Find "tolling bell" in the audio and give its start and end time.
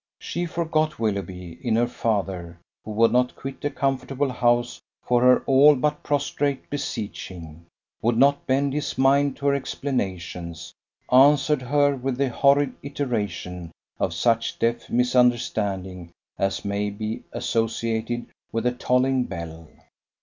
18.71-19.67